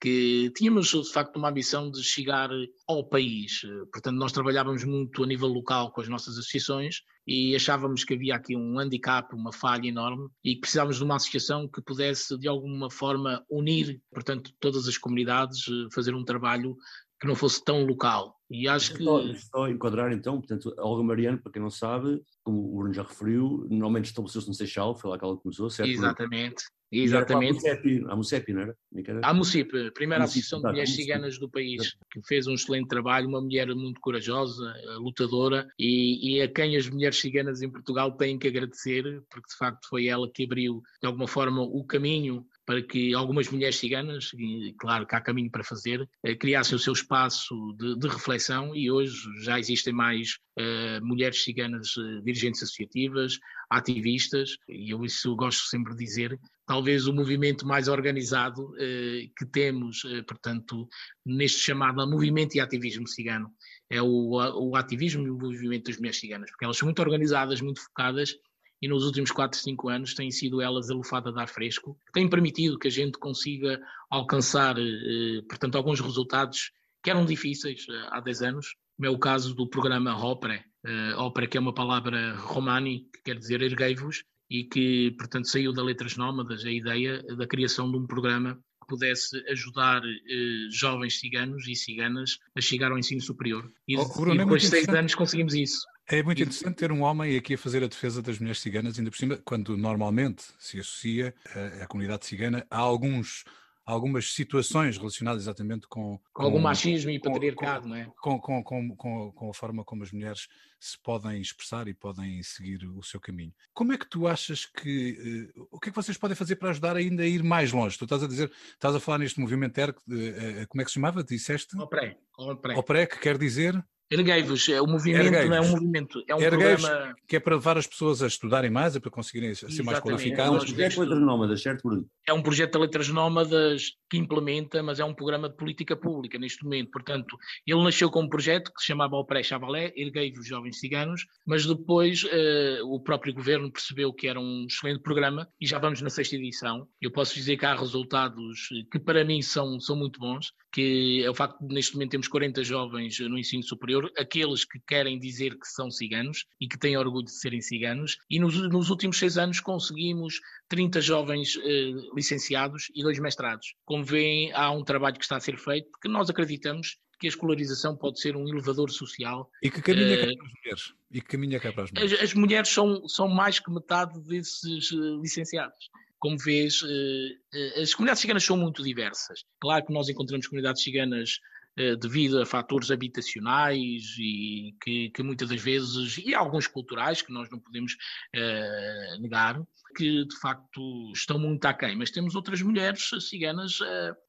[0.00, 2.48] que tínhamos de facto uma ambição de chegar
[2.88, 3.60] ao país.
[3.92, 8.34] Portanto, nós trabalhávamos muito a nível local com as nossas associações e achávamos que havia
[8.34, 12.48] aqui um handicap, uma falha enorme e que precisávamos de uma associação que pudesse de
[12.48, 16.74] alguma forma unir, portanto, todas as comunidades, fazer um trabalho
[17.20, 18.34] que não fosse tão local.
[18.50, 19.04] E acho que.
[19.04, 22.94] Só, só enquadrar então, portanto, a Olga Mariano, para quem não sabe, como o Bruno
[22.94, 25.90] já referiu, normalmente estabeleceu-se no Seixal, foi lá que ela começou, certo?
[25.90, 26.64] Exatamente.
[26.92, 27.64] Exatamente.
[28.08, 28.76] A Mucep, não era?
[29.22, 33.28] A Mucep, a primeira associação de mulheres ciganas do país, que fez um excelente trabalho,
[33.28, 38.10] uma mulher muito corajosa, eh, lutadora, e, e, a quem as mulheres ciganas em Portugal
[38.16, 42.44] têm que agradecer, porque de facto foi ela que abriu, de alguma forma, o caminho
[42.66, 46.78] para que algumas mulheres ciganas, e claro que há caminho para fazer, eh, criassem o
[46.78, 52.62] seu espaço de, de reflexão e hoje já existem mais uh, mulheres ciganas uh, dirigentes
[52.62, 59.34] associativas, ativistas, e eu isso gosto sempre de dizer, talvez o movimento mais organizado uh,
[59.36, 60.88] que temos, portanto,
[61.24, 63.50] neste chamado movimento e ativismo cigano,
[63.90, 64.36] é o,
[64.70, 68.36] o ativismo e o movimento das mulheres ciganas, porque elas são muito organizadas, muito focadas
[68.80, 72.12] e nos últimos 4, 5 anos têm sido elas a lufada de ar fresco, que
[72.12, 78.08] têm permitido que a gente consiga alcançar, eh, portanto, alguns resultados que eram difíceis eh,
[78.10, 81.74] há 10 anos, como é o caso do programa Opera, eh, Opera que é uma
[81.74, 87.22] palavra romani, que quer dizer erguei-vos, e que, portanto, saiu da Letras Nómadas a ideia
[87.36, 92.90] da criação de um programa que pudesse ajudar eh, jovens ciganos e ciganas a chegar
[92.90, 93.70] ao ensino superior.
[93.86, 95.86] E, oh, Bruno, e é depois de seis anos conseguimos isso.
[96.12, 99.12] É muito interessante ter um homem aqui a fazer a defesa das mulheres ciganas, ainda
[99.12, 103.44] por cima, quando normalmente se associa a, a comunidade cigana a alguns
[103.86, 106.20] algumas situações relacionadas exatamente com...
[106.32, 108.12] Com, algum machismo e patriarcado, com, não é?
[108.20, 112.84] Com, com, com, com, a forma como as mulheres se podem expressar e podem seguir
[112.86, 113.52] o seu caminho.
[113.72, 115.52] Como é que tu achas que...
[115.56, 117.98] Uh, o que é que vocês podem fazer para ajudar ainda a ir mais longe?
[117.98, 120.90] Tu estás a dizer, estás a falar neste movimento ERC, uh, uh, como é que
[120.90, 121.24] se chamava?
[121.24, 121.76] Disseste?
[121.76, 122.16] OPRE.
[122.38, 122.74] OPRE.
[122.74, 123.84] OPRE, que quer dizer...
[124.10, 127.14] Erguei-vos, é o movimento, não é um movimento, é um programa...
[127.28, 129.86] que é para levar as pessoas a estudarem mais, é para conseguirem ser Exatamente.
[129.86, 130.52] mais qualificadas.
[130.52, 132.06] É um projeto de letras nómadas, certo, Bruno?
[132.26, 136.38] É um projeto de letras nómadas que implementa, mas é um programa de política pública
[136.38, 136.90] neste momento.
[136.90, 141.64] Portanto, ele nasceu como um projeto que se chamava o Pré-Chavalé, Erguei-vos Jovens Ciganos, mas
[141.64, 146.10] depois uh, o próprio governo percebeu que era um excelente programa e já vamos na
[146.10, 146.88] sexta edição.
[147.00, 151.30] Eu posso dizer que há resultados que para mim são, são muito bons, que é
[151.30, 155.58] o facto de neste momento temos 40 jovens no ensino superior, aqueles que querem dizer
[155.58, 159.38] que são ciganos e que têm orgulho de serem ciganos, e nos, nos últimos seis
[159.38, 163.74] anos conseguimos 30 jovens eh, licenciados e dois mestrados.
[163.84, 167.28] Como veem, há um trabalho que está a ser feito, porque nós acreditamos que a
[167.28, 169.50] escolarização pode ser um elevador social.
[169.62, 170.94] E que caminha uh, cá para as mulheres?
[171.10, 172.12] E que caminha cá para as mulheres?
[172.14, 177.82] As, as mulheres são, são mais que metade desses uh, licenciados como vês, eh, eh,
[177.82, 179.42] as comunidades ciganas são muito diversas.
[179.58, 181.59] Claro que nós encontramos comunidades ciganas eh,
[182.00, 187.48] devido a fatores habitacionais e que, que, muitas das vezes, e alguns culturais que nós
[187.50, 189.62] não podemos uh, negar,
[189.96, 191.96] que de facto estão muito aquém.
[191.96, 193.78] Mas temos outras mulheres ciganas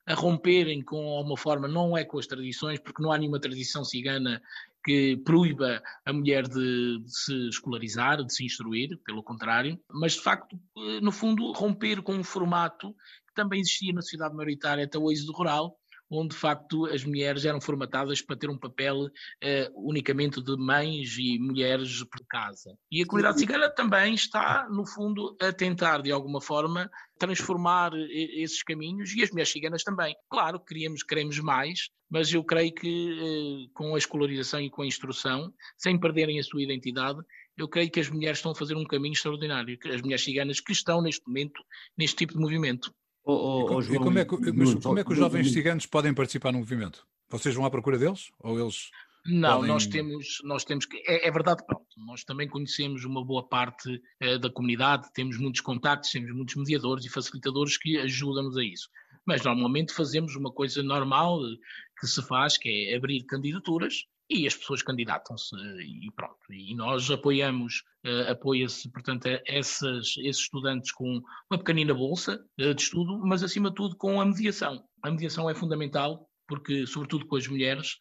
[0.05, 3.83] a romperem com uma forma, não é com as tradições, porque não há nenhuma tradição
[3.83, 4.41] cigana
[4.83, 10.21] que proíba a mulher de, de, se escolarizar, de se instruir, pelo contrário, mas de
[10.21, 12.93] facto, eh, no fundo, romper com um formato
[13.27, 15.77] que também existia na sociedade maioritária até o êxodo rural,
[16.11, 19.09] onde de facto as mulheres eram formatadas para ter um papel uh,
[19.89, 22.77] unicamente de mães e mulheres por casa.
[22.91, 28.61] E a comunidade cigana também está, no fundo, a tentar de alguma forma transformar esses
[28.63, 30.15] caminhos e as mulheres ciganas também.
[30.29, 34.87] Claro, queríamos, queremos mais, mas eu creio que uh, com a escolarização e com a
[34.87, 37.19] instrução, sem perderem a sua identidade,
[37.57, 40.71] eu creio que as mulheres estão a fazer um caminho extraordinário, as mulheres ciganas que
[40.71, 41.61] estão neste momento
[41.97, 42.93] neste tipo de movimento.
[43.23, 45.85] Oh, oh, oh, João, e como é que, mas como é que os jovens ciganos
[45.85, 47.05] podem participar no movimento?
[47.29, 48.31] Vocês vão à procura deles?
[48.39, 48.89] Ou eles.
[49.25, 49.67] Não, podem...
[49.67, 50.97] nós temos, nós temos que.
[51.07, 51.85] É, é, verdade, pronto.
[51.97, 57.05] Nós também conhecemos uma boa parte eh, da comunidade, temos muitos contactos, temos muitos mediadores
[57.05, 58.89] e facilitadores que ajudam-nos a isso.
[59.23, 61.39] Mas normalmente fazemos uma coisa normal
[61.99, 66.37] que se faz, que é abrir candidaturas e as pessoas candidatam-se e pronto.
[66.49, 72.81] E nós apoiamos, uh, apoia-se, portanto, essas, esses estudantes com uma pequenina bolsa uh, de
[72.81, 74.81] estudo, mas acima de tudo com a mediação.
[75.03, 77.97] A mediação é fundamental porque, sobretudo com as mulheres,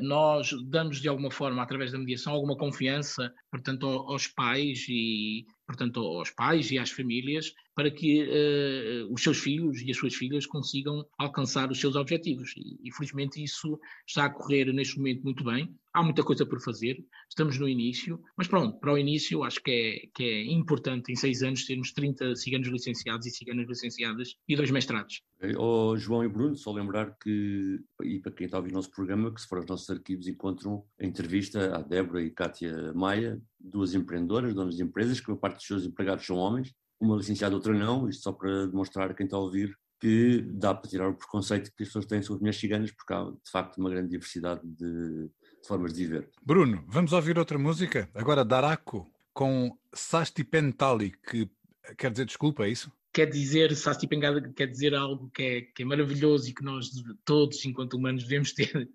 [0.00, 6.00] nós damos de alguma forma, através da mediação, alguma confiança, portanto, aos pais e, portanto,
[6.00, 10.46] aos pais e às famílias, para que uh, os seus filhos e as suas filhas
[10.46, 12.54] consigam alcançar os seus objetivos.
[12.56, 15.72] E, e, felizmente, isso está a correr neste momento muito bem.
[15.92, 16.96] Há muita coisa por fazer,
[17.28, 21.16] estamos no início, mas pronto, para o início acho que é, que é importante em
[21.16, 25.20] seis anos termos 30 ciganos licenciados e ciganas licenciadas e dois mestrados.
[25.56, 28.90] Oh, João e Bruno, só lembrar que, e para quem está a ouvir o nosso
[28.90, 33.40] programa, que se for aos nossos arquivos encontram a entrevista à Débora e Kátia Maia,
[33.60, 37.54] duas empreendedoras, donas de empresas, que a parte dos seus empregados são homens, uma licenciada,
[37.54, 41.08] outra não, isto só para demonstrar a quem está a ouvir que dá para tirar
[41.08, 43.90] o preconceito que as pessoas têm sobre as mulheres ciganas, porque há de facto uma
[43.90, 46.28] grande diversidade de, de formas de viver.
[46.42, 48.08] Bruno, vamos ouvir outra música?
[48.14, 51.50] Agora Daraco, com Sasti Pentali, que
[51.96, 52.92] quer dizer desculpa, é isso?
[53.12, 56.90] Quer dizer, Sasti Pentali quer dizer algo que é, que é maravilhoso e que nós
[57.24, 58.88] todos, enquanto humanos, devemos ter,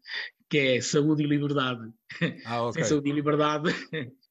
[0.50, 1.92] que é saúde e liberdade.
[2.46, 2.82] Ah, okay.
[2.82, 3.76] Sem saúde e liberdade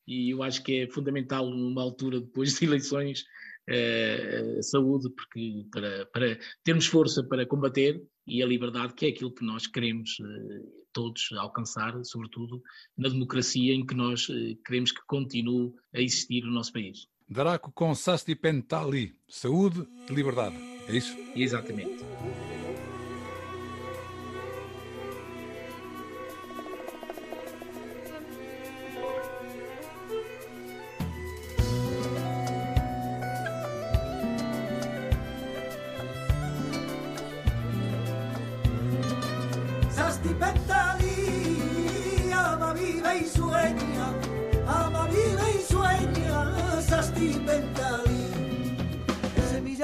[0.07, 3.25] e eu acho que é fundamental numa altura depois de eleições
[3.69, 9.35] uh, saúde, porque para, para termos força para combater e a liberdade, que é aquilo
[9.35, 12.63] que nós queremos uh, todos alcançar, sobretudo
[12.97, 17.07] na democracia em que nós uh, queremos que continue a existir no nosso país.
[17.29, 21.17] Daraco com Sasti Pentali, saúde e liberdade, é isso?
[21.35, 22.05] Exatamente.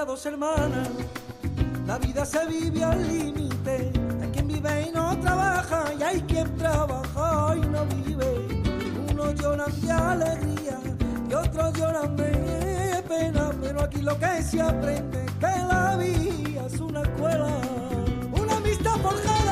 [0.09, 0.89] Dos hermanas,
[1.87, 3.93] la vida se vive al límite.
[4.23, 8.31] Hay quien vive y no trabaja, y hay quien trabaja y no vive.
[9.13, 10.79] Unos lloran de alegría
[11.29, 16.81] y otros lloran de pena, pero aquí lo que se aprende que la vida es
[16.81, 17.61] una escuela.
[18.33, 19.48] Una amistad forjada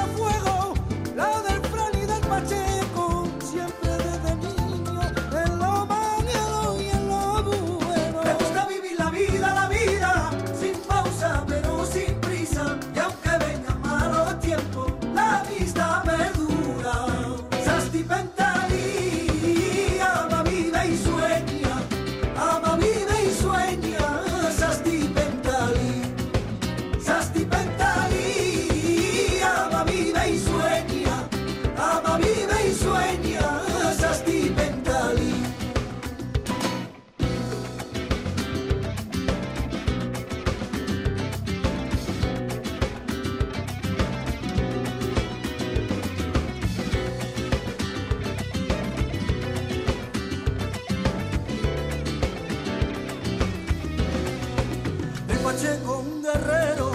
[55.46, 56.90] Pacheco, un guerrero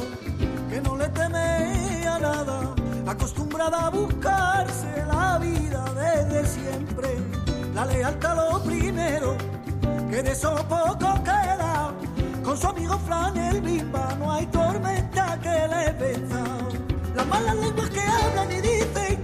[0.70, 2.76] que no le teme a nada,
[3.08, 7.16] acostumbrada a buscarse la vida desde siempre.
[7.74, 9.38] La lealtad lo primero,
[10.10, 11.94] que de eso poco queda.
[12.44, 16.44] Con su amigo Fran el Bimba no hay tormenta que le venza.
[17.16, 19.21] Las malas lenguas que hablan y dicen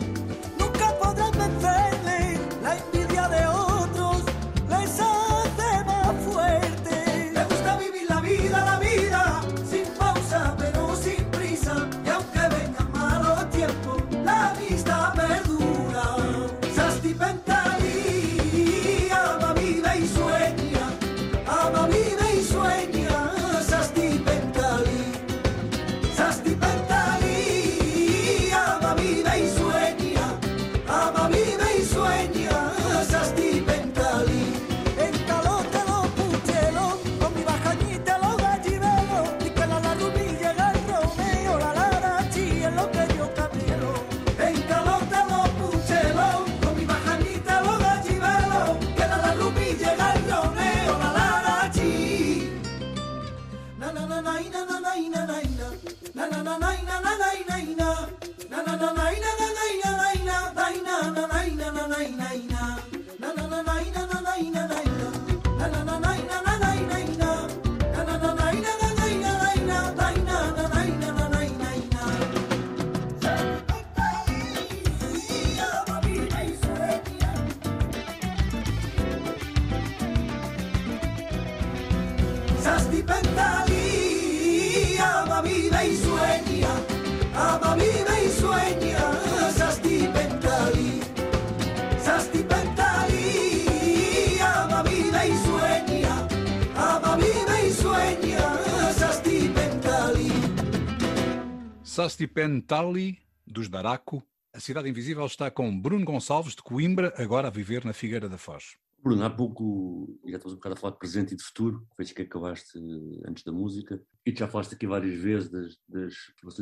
[102.08, 104.24] Sastipen Tali, dos Daraco.
[104.54, 108.38] A Cidade Invisível está com Bruno Gonçalves, de Coimbra, agora a viver na Figueira da
[108.38, 108.78] Foz.
[109.04, 112.14] Bruno, há pouco, já estamos um bocado a falar de presente e de futuro, fez
[112.14, 112.80] que acabaste
[113.28, 116.16] antes da música, e já falaste aqui várias vezes das, das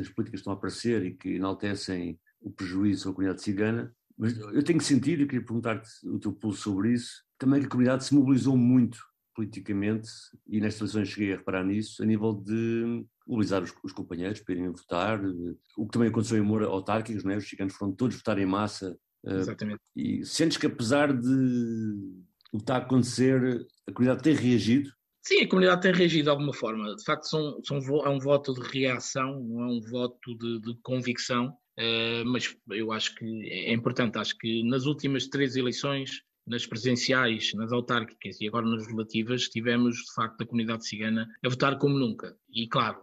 [0.10, 4.64] políticas que estão a aparecer e que enaltecem o prejuízo à comunidade cigana, mas eu
[4.64, 8.16] tenho sentido, e queria perguntar-te o teu pulso sobre isso, também que a comunidade se
[8.16, 8.98] mobilizou muito
[9.36, 10.10] politicamente,
[10.48, 14.54] e nestas eleições cheguei a reparar nisso, a nível de mobilizar os, os companheiros para
[14.54, 15.20] irem votar,
[15.78, 17.38] o que também aconteceu em Moura autárquicos, não é?
[17.38, 18.98] os chicanos foram todos votar em massa.
[19.26, 19.80] Eh, Exatamente.
[19.96, 21.28] E sentes que apesar de
[22.54, 24.90] o que está a acontecer, a comunidade tem reagido?
[25.22, 26.96] Sim, a comunidade tem reagido de alguma forma.
[26.96, 30.78] De facto, são, são, é um voto de reação, não é um voto de, de
[30.84, 34.20] convicção, uh, mas eu acho que é importante.
[34.20, 39.96] Acho que nas últimas três eleições nas presidenciais, nas autárquicas e agora nas legislativas, tivemos
[39.96, 42.38] de facto a comunidade cigana a votar como nunca.
[42.50, 43.00] E claro,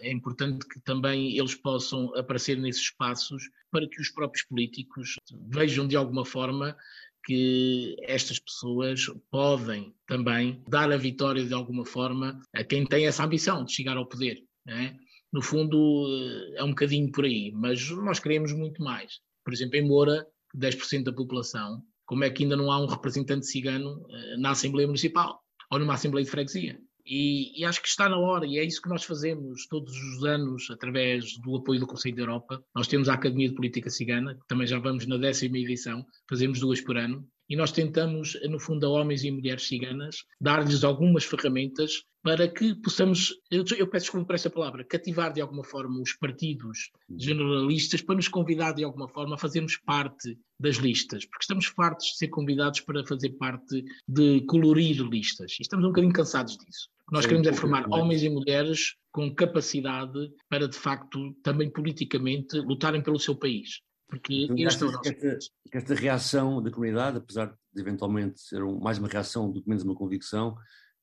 [0.00, 5.16] é importante que também eles possam aparecer nesses espaços para que os próprios políticos
[5.48, 6.76] vejam de alguma forma
[7.24, 13.24] que estas pessoas podem também dar a vitória de alguma forma a quem tem essa
[13.24, 14.44] ambição de chegar ao poder.
[14.68, 14.94] É?
[15.32, 16.06] No fundo,
[16.54, 19.20] é um bocadinho por aí, mas nós queremos muito mais.
[19.44, 20.26] Por exemplo, em Moura,
[20.56, 24.86] 10% da população como é que ainda não há um representante cigano uh, na Assembleia
[24.86, 26.80] Municipal ou numa Assembleia de Freguesia.
[27.06, 30.24] E, e, acho que está na hora, e é isso que nós fazemos todos os
[30.24, 32.64] anos, através do apoio do Conselho da Europa.
[32.74, 36.58] Nós temos a Academia de Política Cigana, que também já vamos na décima edição, fazemos
[36.58, 41.24] duas por ano, e nós tentamos, no fundo, a homens e mulheres ciganas, dar-lhes algumas
[41.24, 46.00] ferramentas para que possamos, eu, eu peço desculpa por essa palavra, cativar de alguma forma
[46.00, 51.44] os partidos generalistas para nos convidar de alguma forma a fazermos parte das listas, porque
[51.44, 56.12] estamos fartos de ser convidados para fazer parte de colorir listas e estamos um bocadinho
[56.12, 56.88] cansados disso.
[57.12, 63.00] Nós queremos é formar homens e mulheres com capacidade para, de facto, também politicamente lutarem
[63.00, 63.80] pelo seu país.
[64.08, 65.38] Porque então, este é o nosso que esta,
[65.70, 69.84] que esta reação da comunidade, apesar de eventualmente ser mais uma reação do que menos
[69.84, 70.56] uma convicção,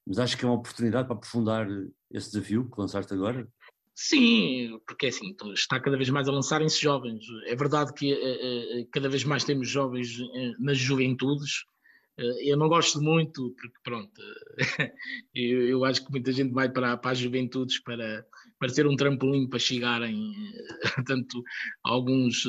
[0.06, 1.68] mas acho que é uma oportunidade para aprofundar
[2.12, 3.47] esse desafio que lançaste agora?
[3.95, 7.24] Sim, porque é assim, está cada vez mais a lançarem-se jovens.
[7.45, 11.66] É verdade que uh, uh, cada vez mais temos jovens uh, nas juventudes.
[12.18, 14.22] Eu não gosto muito, porque pronto,
[15.34, 18.26] eu, acho que muita gente vai para, para as juventudes para,
[18.59, 20.32] para ser um trampolim para chegarem
[21.07, 21.43] tanto
[21.84, 22.43] alguns,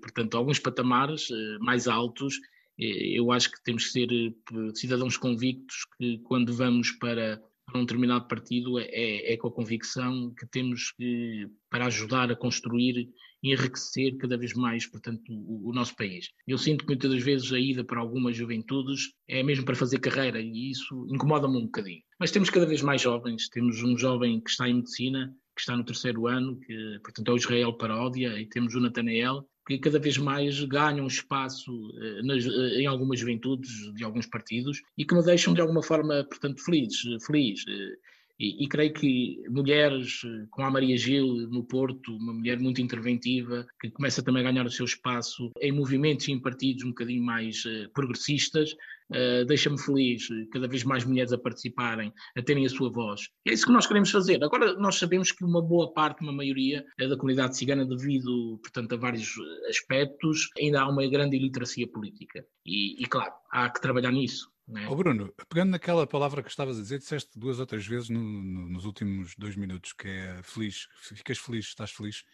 [0.00, 1.28] portanto, alguns patamares
[1.60, 2.36] mais altos.
[2.78, 7.84] Eu acho que temos que ser eh, cidadãos convictos que quando vamos para, para um
[7.84, 13.08] determinado partido é, é, é com a convicção que temos que, para ajudar a construir
[13.42, 16.28] e enriquecer cada vez mais, portanto, o, o, nosso país.
[16.46, 19.98] Eu sinto que muitas das vezes a ida para algumas juventudes é mesmo para fazer
[19.98, 22.02] carreira e isso incomoda-me um bocadinho.
[22.20, 25.76] Mas temos cada vez mais jovens, temos um jovem que está em medicina, que está
[25.76, 29.98] no terceiro ano, que portanto é o Israel Paródia, e temos o Natanael, que cada
[29.98, 35.14] vez mais ganham espaço eh, nas, eh, em algumas juventudes de alguns partidos e que
[35.14, 37.02] me deixam de alguma forma, portanto, feliz.
[37.24, 37.64] feliz.
[37.68, 37.96] Eh,
[38.40, 43.64] e, e, creio que mulheres como a Maria Gil no Porto, uma mulher muito interventiva,
[43.80, 47.22] que começa também a ganhar o seu espaço em movimentos e em partidos um bocadinho
[47.22, 47.62] mais
[47.94, 48.74] progressistas,
[49.12, 53.28] uh, deixa-me feliz cada vez mais mulheres a participarem, a terem a sua voz.
[53.46, 54.42] É isso que nós queremos fazer.
[54.42, 58.94] Agora, nós sabemos que uma boa parte, uma maioria é da comunidade cigana, devido, portanto,
[58.94, 59.34] a vários
[59.68, 62.44] aspectos, ainda há uma grande iliteracia política.
[62.64, 64.50] E, e claro, há que trabalhar nisso.
[64.76, 64.88] É?
[64.88, 68.20] Oh Bruno, pegando naquela palavra que estavas a dizer, disseste duas ou três vezes no,
[68.20, 72.24] no, nos últimos dois minutos, que é feliz, ficas feliz, estás feliz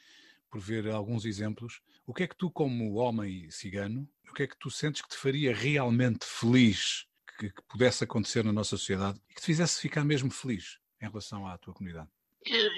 [0.51, 1.81] por ver alguns exemplos.
[2.07, 5.09] O que é que tu, como homem cigano, o que é que tu sentes que
[5.09, 7.07] te faria realmente feliz
[7.39, 11.07] que, que pudesse acontecer na nossa sociedade e que te fizesse ficar mesmo feliz em
[11.07, 12.09] relação à tua comunidade?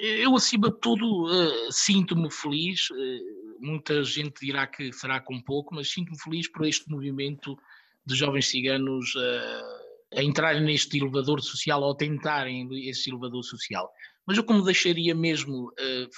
[0.01, 2.89] Eu, acima de tudo, uh, sinto-me feliz.
[2.89, 7.57] Uh, muita gente dirá que será com pouco, mas sinto-me feliz por este movimento
[8.05, 13.89] de jovens ciganos uh, a entrarem neste elevador social ou tentarem esse elevador social.
[14.25, 15.71] Mas o que me deixaria mesmo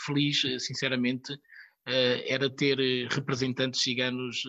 [0.05, 1.37] feliz, sinceramente,
[1.85, 2.77] era ter
[3.09, 4.43] representantes ciganos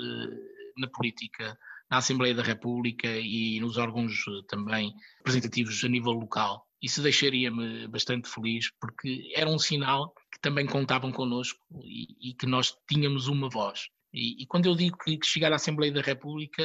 [0.77, 1.57] na política,
[1.91, 6.67] na Assembleia da República e nos órgãos também representativos a nível local.
[6.83, 12.47] Isso deixaria-me bastante feliz, porque era um sinal que também contavam connosco e, e que
[12.47, 13.89] nós tínhamos uma voz.
[14.13, 16.63] E, e, quando eu digo que, que chegar à Assembleia da República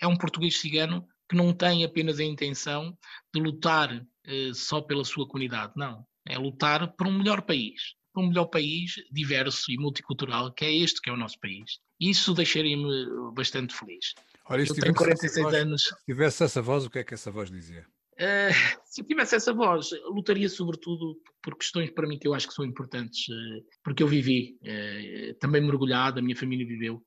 [0.00, 2.96] é um português cigano que não tem apenas a intenção
[3.32, 8.22] de lutar eh, só pela sua comunidade, não é lutar por um melhor país, por
[8.22, 11.78] um melhor país diverso e multicultural, que é este que é o nosso país.
[12.02, 14.14] Isso deixaria-me bastante feliz.
[14.46, 15.82] Olha, Eu tenho 46 voz, anos.
[15.82, 17.86] Se tivesse essa voz, o que é que essa voz dizia?
[18.14, 18.52] Uh,
[18.84, 22.54] se eu tivesse essa voz, lutaria sobretudo por questões para mim que eu acho que
[22.54, 27.02] são importantes, uh, porque eu vivi, uh, também mergulhado, a minha família viveu,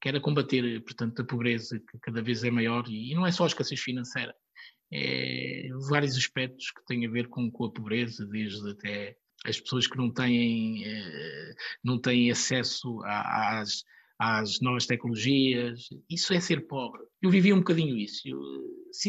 [0.00, 3.44] que era combater, portanto, a pobreza que cada vez é maior, e, não é só
[3.44, 4.34] a escassez financeira,
[4.92, 9.16] é vários aspectos que têm a ver com, com a pobreza, desde até
[9.46, 10.84] as pessoas que não têm,
[11.82, 13.82] não têm acesso às,
[14.18, 17.02] às novas tecnologias, isso é ser pobre.
[17.20, 18.22] Eu vivi um bocadinho isso.
[18.26, 18.40] Eu,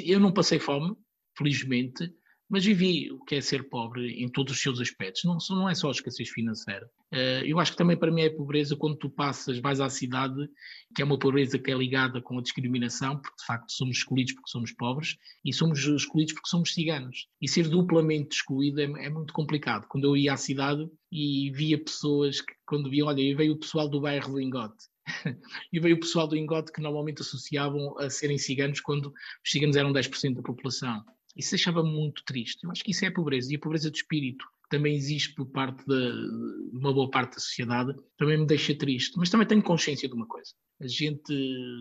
[0.03, 0.95] eu não passei fome,
[1.37, 2.11] felizmente,
[2.49, 5.23] mas vivi o que é ser pobre em todos os seus aspectos.
[5.23, 6.85] Não, não é só a escassez financeira.
[7.11, 10.47] Uh, eu acho que também para mim é pobreza quando tu passas, vais à cidade,
[10.95, 14.33] que é uma pobreza que é ligada com a discriminação, porque de facto somos excluídos
[14.33, 17.27] porque somos pobres e somos excluídos porque somos ciganos.
[17.41, 19.87] E ser duplamente excluído é, é muito complicado.
[19.87, 23.89] Quando eu ia à cidade e via pessoas que, quando via, olha, veio o pessoal
[23.89, 24.85] do bairro do Ingote,
[25.71, 29.75] e veio o pessoal do Ingote que normalmente associavam a serem ciganos quando os ciganos
[29.75, 31.03] eram 10% da população.
[31.35, 32.63] Isso deixava-me muito triste.
[32.63, 33.51] Eu acho que isso é a pobreza.
[33.51, 36.29] E a pobreza de espírito, também existe por parte de,
[36.73, 39.17] uma boa parte da sociedade, também me deixa triste.
[39.17, 40.51] Mas também tenho consciência de uma coisa.
[40.81, 41.33] A gente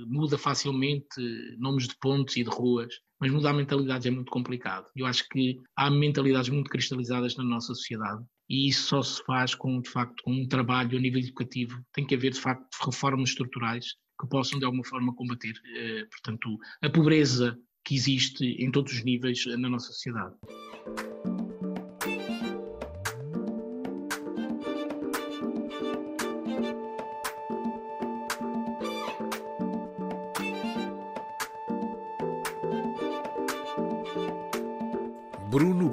[0.06, 1.06] muda facilmente
[1.58, 4.86] nomes de pontos e de ruas, mas mudar mentalidades é muito complicado.
[4.94, 9.54] Eu acho que há mentalidades muito cristalizadas na nossa sociedade e isso só se faz
[9.54, 11.82] com, de facto, um trabalho a nível educativo.
[11.92, 16.56] Tem que haver, de facto, reformas estruturais que possam, de alguma forma, combater, eh, portanto,
[16.82, 20.34] a pobreza que existe em todos os níveis na nossa sociedade.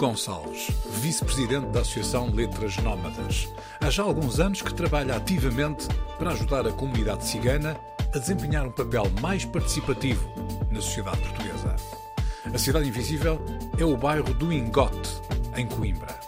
[0.01, 3.47] Gonçalves, vice-presidente da Associação Letras Nómadas.
[3.79, 5.87] Há já alguns anos que trabalha ativamente
[6.17, 7.79] para ajudar a comunidade cigana
[8.11, 10.27] a desempenhar um papel mais participativo
[10.71, 11.75] na sociedade portuguesa.
[12.51, 13.39] A Cidade Invisível
[13.77, 15.21] é o bairro do Ingote,
[15.55, 16.19] em Coimbra.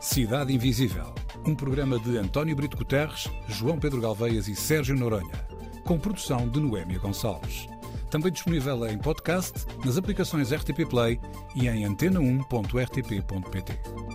[0.00, 1.14] Cidade Invisível,
[1.46, 5.34] um programa de António Brito Guterres, João Pedro Galveias e Sérgio Noronha,
[5.84, 7.68] com produção de Noémia Gonçalves
[8.14, 11.20] também disponível em podcast, nas aplicações RTP Play
[11.56, 14.13] e em antena1.rtp.pt.